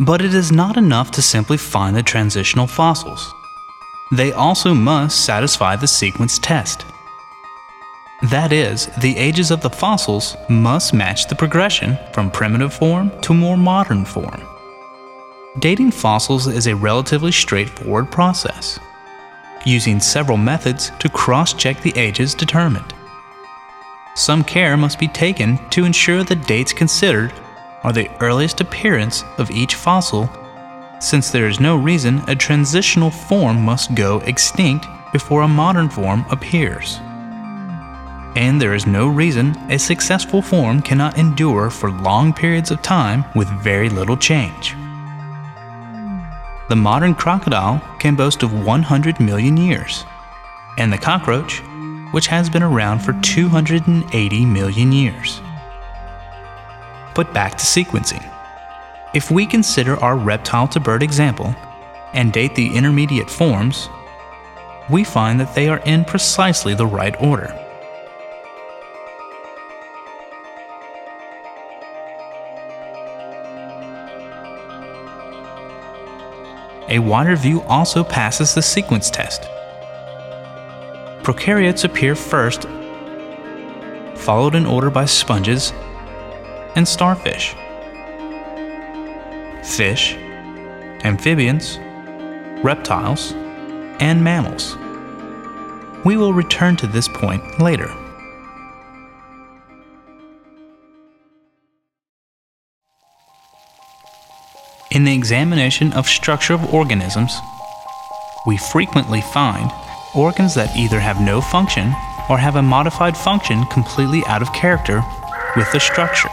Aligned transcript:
But 0.00 0.22
it 0.22 0.32
is 0.32 0.50
not 0.50 0.78
enough 0.78 1.10
to 1.12 1.22
simply 1.22 1.58
find 1.58 1.94
the 1.94 2.02
transitional 2.02 2.66
fossils. 2.66 3.34
They 4.12 4.32
also 4.32 4.72
must 4.72 5.26
satisfy 5.26 5.76
the 5.76 5.86
sequence 5.86 6.38
test. 6.38 6.86
That 8.30 8.50
is, 8.50 8.86
the 9.02 9.14
ages 9.18 9.50
of 9.50 9.60
the 9.60 9.68
fossils 9.68 10.36
must 10.48 10.94
match 10.94 11.28
the 11.28 11.34
progression 11.34 11.98
from 12.14 12.30
primitive 12.30 12.72
form 12.72 13.12
to 13.20 13.34
more 13.34 13.58
modern 13.58 14.06
form. 14.06 14.40
Dating 15.58 15.90
fossils 15.90 16.46
is 16.46 16.66
a 16.66 16.76
relatively 16.76 17.32
straightforward 17.32 18.10
process, 18.10 18.78
using 19.66 20.00
several 20.00 20.38
methods 20.38 20.92
to 21.00 21.10
cross 21.10 21.52
check 21.52 21.82
the 21.82 21.96
ages 21.96 22.34
determined. 22.34 22.94
Some 24.14 24.44
care 24.44 24.78
must 24.78 24.98
be 24.98 25.08
taken 25.08 25.58
to 25.70 25.84
ensure 25.84 26.24
the 26.24 26.36
dates 26.36 26.72
considered 26.72 27.32
are 27.82 27.92
the 27.92 28.10
earliest 28.20 28.60
appearance 28.60 29.24
of 29.38 29.50
each 29.50 29.74
fossil, 29.74 30.28
since 31.00 31.30
there 31.30 31.48
is 31.48 31.60
no 31.60 31.76
reason 31.76 32.22
a 32.28 32.36
transitional 32.36 33.10
form 33.10 33.62
must 33.64 33.94
go 33.94 34.18
extinct 34.20 34.86
before 35.12 35.42
a 35.42 35.48
modern 35.48 35.88
form 35.88 36.24
appears 36.30 37.00
and 38.36 38.60
there 38.60 38.74
is 38.74 38.86
no 38.86 39.08
reason 39.08 39.56
a 39.70 39.78
successful 39.78 40.40
form 40.40 40.80
cannot 40.80 41.18
endure 41.18 41.70
for 41.70 41.90
long 41.90 42.32
periods 42.32 42.70
of 42.70 42.80
time 42.82 43.24
with 43.34 43.48
very 43.62 43.88
little 43.88 44.16
change. 44.16 44.74
The 46.68 46.76
modern 46.76 47.14
crocodile 47.14 47.82
can 47.98 48.14
boast 48.14 48.42
of 48.42 48.64
100 48.64 49.18
million 49.18 49.56
years, 49.56 50.04
and 50.78 50.92
the 50.92 50.98
cockroach, 50.98 51.60
which 52.12 52.28
has 52.28 52.48
been 52.48 52.62
around 52.62 53.00
for 53.00 53.12
280 53.20 54.46
million 54.46 54.92
years. 54.92 55.42
But 57.14 57.32
back 57.34 57.52
to 57.52 57.64
sequencing. 57.64 58.24
If 59.14 59.30
we 59.30 59.46
consider 59.46 59.96
our 59.96 60.16
reptile 60.16 60.68
to 60.68 60.80
bird 60.80 61.02
example 61.02 61.54
and 62.12 62.32
date 62.32 62.54
the 62.54 62.76
intermediate 62.76 63.30
forms, 63.30 63.88
we 64.88 65.04
find 65.04 65.38
that 65.40 65.54
they 65.54 65.68
are 65.68 65.80
in 65.84 66.04
precisely 66.04 66.74
the 66.74 66.86
right 66.86 67.14
order. 67.20 67.56
a 76.90 76.98
wider 76.98 77.36
view 77.36 77.62
also 77.62 78.02
passes 78.02 78.52
the 78.52 78.62
sequence 78.62 79.10
test. 79.10 79.42
Prokaryotes 81.22 81.84
appear 81.84 82.16
first, 82.16 82.66
followed 84.18 84.56
in 84.56 84.66
order 84.66 84.90
by 84.90 85.04
sponges 85.04 85.72
and 86.76 86.86
starfish, 86.86 87.54
fish, 89.64 90.14
amphibians, 91.04 91.78
reptiles, 92.62 93.32
and 94.00 94.22
mammals. 94.22 94.76
We 96.04 96.16
will 96.16 96.32
return 96.32 96.76
to 96.76 96.86
this 96.86 97.08
point 97.08 97.60
later. 97.60 97.90
In 104.90 105.04
the 105.04 105.14
examination 105.14 105.92
of 105.92 106.06
structure 106.08 106.54
of 106.54 106.74
organisms, 106.74 107.38
we 108.46 108.56
frequently 108.56 109.20
find 109.20 109.70
organs 110.14 110.54
that 110.54 110.76
either 110.76 110.98
have 110.98 111.20
no 111.20 111.40
function 111.40 111.94
or 112.28 112.38
have 112.38 112.56
a 112.56 112.62
modified 112.62 113.16
function 113.16 113.64
completely 113.66 114.22
out 114.26 114.42
of 114.42 114.52
character 114.52 115.02
with 115.56 115.70
the 115.72 115.78
structure. 115.78 116.30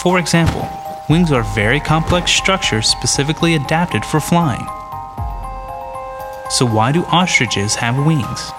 For 0.00 0.18
example, 0.18 0.68
wings 1.08 1.30
are 1.32 1.42
very 1.54 1.80
complex 1.80 2.30
structures 2.32 2.88
specifically 2.88 3.54
adapted 3.54 4.04
for 4.04 4.20
flying. 4.20 4.66
So, 6.50 6.66
why 6.66 6.92
do 6.92 7.04
ostriches 7.04 7.74
have 7.76 8.04
wings? 8.04 8.50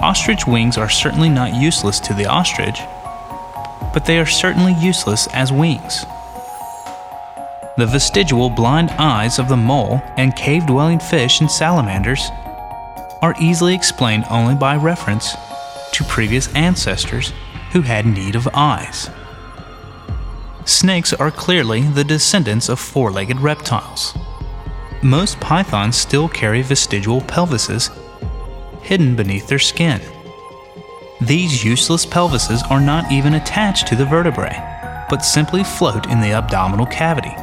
Ostrich 0.00 0.46
wings 0.46 0.76
are 0.76 0.88
certainly 0.88 1.28
not 1.28 1.54
useless 1.54 2.00
to 2.00 2.14
the 2.14 2.26
ostrich, 2.26 2.80
but 3.92 4.04
they 4.04 4.18
are 4.18 4.26
certainly 4.26 4.74
useless 4.74 5.28
as 5.32 5.52
wings. 5.52 6.04
The 7.76 7.86
vestigial 7.86 8.50
blind 8.50 8.90
eyes 8.98 9.38
of 9.38 9.48
the 9.48 9.56
mole 9.56 10.02
and 10.16 10.36
cave 10.36 10.66
dwelling 10.66 10.98
fish 10.98 11.40
and 11.40 11.50
salamanders 11.50 12.30
are 13.22 13.34
easily 13.40 13.74
explained 13.74 14.24
only 14.28 14.54
by 14.54 14.76
reference 14.76 15.34
to 15.92 16.04
previous 16.04 16.52
ancestors 16.54 17.32
who 17.72 17.82
had 17.82 18.04
need 18.04 18.34
of 18.34 18.48
eyes. 18.52 19.08
Snakes 20.64 21.12
are 21.12 21.30
clearly 21.30 21.82
the 21.82 22.04
descendants 22.04 22.68
of 22.68 22.78
four 22.78 23.10
legged 23.10 23.40
reptiles. 23.40 24.14
Most 25.02 25.40
pythons 25.40 25.96
still 25.96 26.28
carry 26.28 26.62
vestigial 26.62 27.20
pelvises 27.22 27.90
hidden 28.82 29.16
beneath 29.16 29.48
their 29.48 29.58
skin. 29.58 30.00
These 31.20 31.64
useless 31.64 32.06
pelvises 32.06 32.62
are 32.70 32.80
not 32.80 33.10
even 33.10 33.34
attached 33.34 33.88
to 33.88 33.96
the 33.96 34.06
vertebrae, 34.06 34.56
but 35.10 35.24
simply 35.24 35.64
float 35.64 36.08
in 36.08 36.20
the 36.20 36.32
abdominal 36.32 36.86
cavity. 36.86 37.34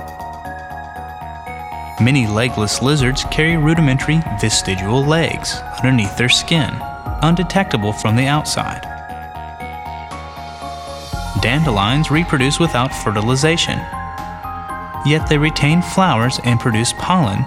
Many 2.01 2.27
legless 2.27 2.81
lizards 2.81 3.25
carry 3.25 3.57
rudimentary 3.57 4.21
vestigial 4.39 5.05
legs 5.05 5.55
underneath 5.77 6.17
their 6.17 6.29
skin, 6.29 6.73
undetectable 7.21 7.91
from 7.91 8.15
the 8.15 8.27
outside. 8.27 8.88
Dandelions 11.49 12.11
reproduce 12.11 12.59
without 12.59 12.93
fertilization, 12.93 13.79
yet 15.03 15.25
they 15.27 15.39
retain 15.39 15.81
flowers 15.81 16.39
and 16.43 16.59
produce 16.59 16.93
pollen, 16.99 17.43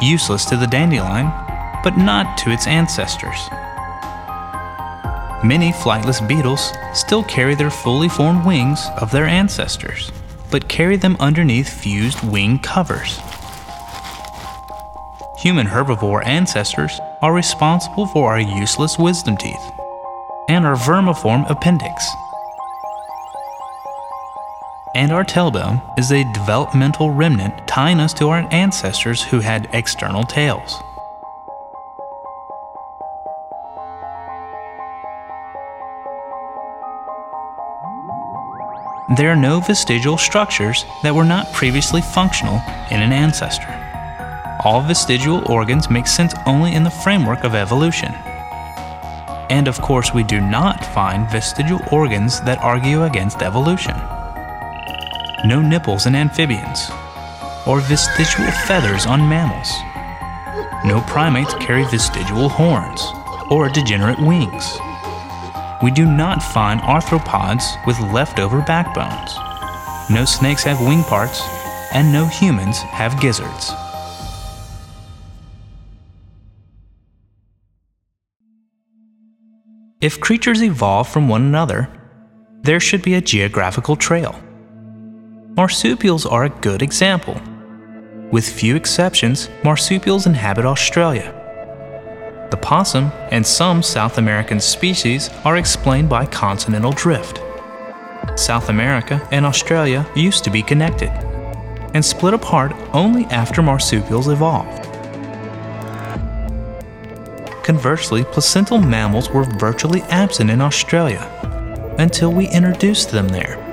useless 0.00 0.46
to 0.46 0.56
the 0.56 0.66
dandelion, 0.66 1.26
but 1.84 1.98
not 1.98 2.38
to 2.38 2.50
its 2.50 2.66
ancestors. 2.66 3.38
Many 5.44 5.70
flightless 5.70 6.26
beetles 6.26 6.72
still 6.94 7.22
carry 7.24 7.54
their 7.54 7.68
fully 7.68 8.08
formed 8.08 8.46
wings 8.46 8.80
of 8.96 9.10
their 9.10 9.26
ancestors, 9.26 10.10
but 10.50 10.70
carry 10.70 10.96
them 10.96 11.18
underneath 11.20 11.68
fused 11.68 12.26
wing 12.26 12.58
covers 12.58 13.20
human 15.40 15.66
herbivore 15.66 16.22
ancestors 16.26 17.00
are 17.22 17.32
responsible 17.32 18.06
for 18.06 18.30
our 18.30 18.40
useless 18.40 18.98
wisdom 18.98 19.38
teeth 19.38 19.72
and 20.50 20.66
our 20.66 20.76
vermiform 20.76 21.48
appendix. 21.48 22.14
And 25.00 25.10
our 25.10 25.24
tailbone 25.24 25.80
is 25.98 26.12
a 26.12 26.30
developmental 26.32 27.10
remnant 27.10 27.66
tying 27.66 27.98
us 27.98 28.12
to 28.14 28.28
our 28.28 28.46
ancestors 28.52 29.22
who 29.22 29.40
had 29.40 29.68
external 29.72 30.22
tails. 30.22 30.70
There 39.16 39.30
are 39.30 39.36
no 39.36 39.58
vestigial 39.60 40.18
structures 40.18 40.84
that 41.02 41.14
were 41.14 41.24
not 41.24 41.52
previously 41.52 42.02
functional 42.02 42.60
in 42.92 43.02
an 43.02 43.12
ancestor 43.12 43.80
all 44.64 44.82
vestigial 44.82 45.42
organs 45.50 45.88
make 45.88 46.06
sense 46.06 46.34
only 46.46 46.74
in 46.74 46.84
the 46.84 46.90
framework 46.90 47.44
of 47.44 47.54
evolution. 47.54 48.12
And 49.48 49.68
of 49.68 49.80
course, 49.80 50.12
we 50.12 50.22
do 50.22 50.40
not 50.40 50.84
find 50.94 51.30
vestigial 51.30 51.80
organs 51.90 52.40
that 52.42 52.58
argue 52.58 53.04
against 53.04 53.42
evolution. 53.42 53.94
No 55.42 55.62
nipples 55.62 56.04
in 56.04 56.14
amphibians, 56.14 56.90
or 57.66 57.80
vestigial 57.80 58.50
feathers 58.66 59.06
on 59.06 59.26
mammals. 59.26 59.70
No 60.84 61.00
primates 61.06 61.54
carry 61.54 61.84
vestigial 61.84 62.50
horns, 62.50 63.02
or 63.50 63.70
degenerate 63.70 64.20
wings. 64.20 64.78
We 65.82 65.90
do 65.92 66.04
not 66.04 66.42
find 66.42 66.80
arthropods 66.80 67.64
with 67.86 67.98
leftover 68.12 68.60
backbones. 68.60 69.34
No 70.10 70.26
snakes 70.26 70.64
have 70.64 70.80
wing 70.80 71.02
parts, 71.04 71.40
and 71.94 72.12
no 72.12 72.26
humans 72.26 72.78
have 72.80 73.18
gizzards. 73.18 73.72
If 80.02 80.20
creatures 80.20 80.62
evolve 80.62 81.08
from 81.08 81.28
one 81.30 81.42
another, 81.42 81.88
there 82.62 82.80
should 82.80 83.02
be 83.02 83.14
a 83.14 83.22
geographical 83.22 83.96
trail. 83.96 84.38
Marsupials 85.56 86.26
are 86.26 86.44
a 86.44 86.48
good 86.48 86.80
example. 86.80 87.38
With 88.30 88.48
few 88.48 88.76
exceptions, 88.76 89.50
marsupials 89.64 90.26
inhabit 90.26 90.64
Australia. 90.64 91.34
The 92.52 92.56
possum 92.56 93.10
and 93.32 93.44
some 93.44 93.82
South 93.82 94.18
American 94.18 94.60
species 94.60 95.28
are 95.44 95.56
explained 95.56 96.08
by 96.08 96.24
continental 96.26 96.92
drift. 96.92 97.40
South 98.36 98.68
America 98.68 99.26
and 99.32 99.44
Australia 99.44 100.06
used 100.14 100.44
to 100.44 100.50
be 100.50 100.62
connected 100.62 101.10
and 101.94 102.04
split 102.04 102.32
apart 102.32 102.72
only 102.92 103.24
after 103.24 103.60
marsupials 103.60 104.28
evolved. 104.28 104.84
Conversely, 107.64 108.22
placental 108.22 108.78
mammals 108.78 109.30
were 109.30 109.44
virtually 109.58 110.02
absent 110.02 110.48
in 110.48 110.60
Australia 110.60 111.26
until 111.98 112.32
we 112.32 112.48
introduced 112.48 113.10
them 113.10 113.28
there. 113.28 113.69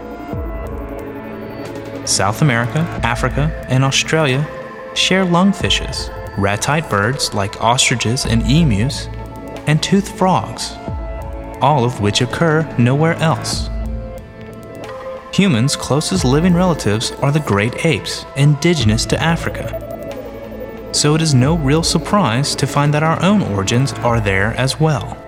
South 2.07 2.42
America, 2.42 2.80
Africa, 3.04 3.65
and 3.69 3.83
Australia 3.83 4.48
share 4.95 5.25
lungfishes, 5.25 6.09
ratite 6.36 6.89
birds 6.89 7.33
like 7.33 7.62
ostriches 7.62 8.25
and 8.25 8.42
emus, 8.50 9.07
and 9.68 9.81
toothed 9.83 10.07
frogs, 10.07 10.74
all 11.62 11.83
of 11.83 12.00
which 12.00 12.21
occur 12.21 12.63
nowhere 12.77 13.15
else. 13.15 13.69
Humans' 15.33 15.75
closest 15.75 16.25
living 16.25 16.54
relatives 16.54 17.12
are 17.21 17.31
the 17.31 17.42
great 17.42 17.86
apes, 17.86 18.25
indigenous 18.36 19.06
to 19.06 19.21
Africa. 19.21 19.83
So 20.94 21.13
it 21.13 21.21
is 21.21 21.33
no 21.36 21.57
real 21.57 21.83
surprise 21.83 22.56
to 22.56 22.65
find 22.65 22.94
that 22.94 23.04
our 23.04 23.21
own 23.21 23.44
origins 23.44 23.94
are 23.94 24.19
there 24.19 24.54
as 24.54 24.80
well. 24.80 25.26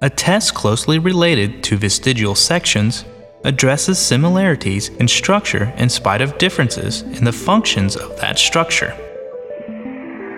A 0.00 0.08
test 0.08 0.54
closely 0.54 1.00
related 1.00 1.64
to 1.64 1.76
vestigial 1.76 2.36
sections 2.36 3.04
addresses 3.42 3.98
similarities 3.98 4.90
in 4.90 5.08
structure 5.08 5.74
in 5.76 5.88
spite 5.88 6.20
of 6.20 6.38
differences 6.38 7.02
in 7.02 7.24
the 7.24 7.32
functions 7.32 7.96
of 7.96 8.16
that 8.20 8.38
structure. 8.38 8.96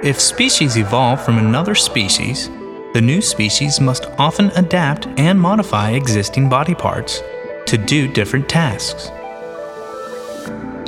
If 0.03 0.19
species 0.19 0.79
evolve 0.79 1.23
from 1.23 1.37
another 1.37 1.75
species, 1.75 2.49
the 2.95 3.03
new 3.03 3.21
species 3.21 3.83
must 3.83 4.07
often 4.19 4.47
adapt 4.53 5.07
and 5.19 5.39
modify 5.39 5.91
existing 5.91 6.49
body 6.49 6.75
parts 6.75 7.21
to 7.67 7.77
do 7.77 8.11
different 8.11 8.49
tasks. 8.49 9.11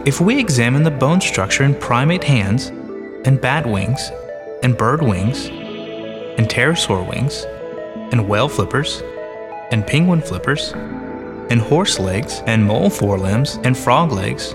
If 0.07 0.19
we 0.19 0.41
examine 0.41 0.83
the 0.83 0.91
bone 0.91 1.21
structure 1.21 1.65
in 1.65 1.75
primate 1.75 2.25
hands, 2.25 2.69
and 3.27 3.39
bat 3.39 3.67
wings, 3.67 4.11
and 4.63 4.79
bird 4.79 5.03
wings, 5.03 5.49
and 6.39 6.49
pterosaur 6.49 7.07
wings, 7.07 7.45
and 8.13 8.29
whale 8.29 8.49
flippers, 8.49 9.03
and 9.71 9.87
penguin 9.87 10.21
flippers, 10.21 10.73
and 11.51 11.61
horse 11.61 11.99
legs, 11.99 12.43
and 12.47 12.65
mole 12.65 12.91
forelimbs, 12.91 13.59
and 13.65 13.77
frog 13.77 14.13
legs, 14.13 14.55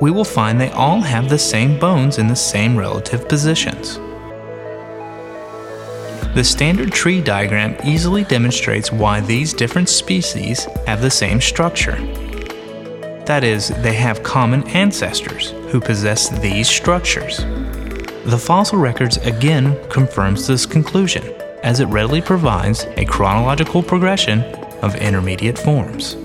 we 0.00 0.10
will 0.10 0.24
find 0.24 0.60
they 0.60 0.70
all 0.70 1.00
have 1.00 1.28
the 1.28 1.38
same 1.38 1.78
bones 1.78 2.18
in 2.18 2.26
the 2.26 2.36
same 2.36 2.76
relative 2.76 3.28
positions. 3.28 3.98
The 6.34 6.42
standard 6.42 6.92
tree 6.92 7.20
diagram 7.20 7.76
easily 7.84 8.24
demonstrates 8.24 8.90
why 8.90 9.20
these 9.20 9.54
different 9.54 9.88
species 9.88 10.64
have 10.86 11.00
the 11.00 11.10
same 11.10 11.40
structure. 11.40 11.96
That 13.24 13.44
is, 13.44 13.68
they 13.68 13.94
have 13.94 14.22
common 14.22 14.66
ancestors 14.68 15.50
who 15.70 15.80
possess 15.80 16.28
these 16.40 16.68
structures. 16.68 17.38
The 18.24 18.40
fossil 18.42 18.78
records 18.78 19.16
again 19.18 19.78
confirms 19.88 20.46
this 20.46 20.66
conclusion 20.66 21.22
as 21.64 21.80
it 21.80 21.86
readily 21.86 22.20
provides 22.20 22.84
a 22.98 23.06
chronological 23.06 23.82
progression 23.82 24.42
of 24.82 24.94
intermediate 24.96 25.58
forms. 25.58 26.16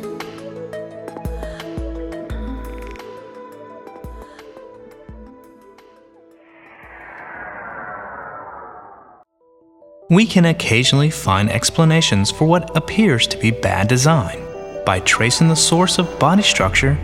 We 10.09 10.25
can 10.25 10.43
occasionally 10.45 11.09
find 11.09 11.49
explanations 11.49 12.31
for 12.31 12.45
what 12.45 12.75
appears 12.75 13.25
to 13.27 13.37
be 13.37 13.51
bad 13.51 13.87
design 13.87 14.43
by 14.85 14.99
tracing 15.01 15.47
the 15.47 15.55
source 15.55 15.99
of 15.99 16.19
body 16.19 16.43
structure 16.43 16.97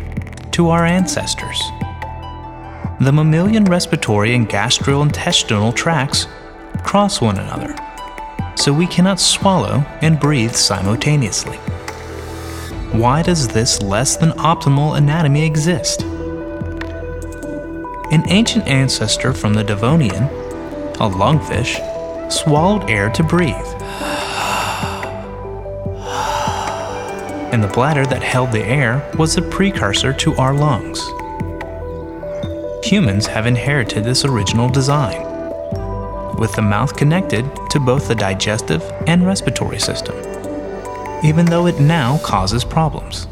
to 0.52 0.70
our 0.70 0.84
ancestors. 0.84 1.62
The 3.00 3.12
mammalian 3.14 3.66
respiratory 3.66 4.34
and 4.36 4.50
gastrointestinal 4.50 5.74
tracts 5.74 6.28
cross 6.84 7.22
one 7.22 7.38
another 7.38 7.76
so 8.56 8.74
we 8.74 8.88
cannot 8.88 9.20
swallow 9.20 9.86
and 10.02 10.20
breathe 10.20 10.56
simultaneously. 10.56 11.58
Why 12.92 13.22
does 13.22 13.48
this 13.48 13.82
less 13.82 14.16
than 14.16 14.32
optimal 14.32 14.98
anatomy 14.98 15.46
exist? 15.46 16.04
An 18.12 18.24
ancient 18.28 18.68
ancestor 18.68 19.34
from 19.34 19.54
the 19.54 19.64
Devonian, 19.64 20.24
a 20.24 21.10
lungfish, 21.10 21.76
swallowed 22.32 22.90
air 22.90 23.10
to 23.12 23.24
breathe. 23.24 23.56
And 27.52 27.64
the 27.64 27.72
bladder 27.74 28.06
that 28.06 28.24
held 28.24 28.52
the 28.52 28.64
air 28.64 29.12
was 29.18 29.38
a 29.38 29.42
precursor 29.42 30.14
to 30.14 30.36
our 30.36 30.54
lungs. 30.54 31.02
Humans 32.86 33.28
have 33.28 33.46
inherited 33.46 34.04
this 34.04 34.26
original 34.26 34.70
design 34.70 35.35
with 36.38 36.54
the 36.54 36.62
mouth 36.62 36.96
connected 36.96 37.46
to 37.70 37.80
both 37.80 38.08
the 38.08 38.16
digestive 38.16 38.84
and 39.08 39.26
respiratory 39.26 39.80
system, 39.80 40.16
even 41.24 41.46
though 41.46 41.68
it 41.68 41.80
now 41.80 42.18
causes 42.20 42.64
problems. 42.64 43.28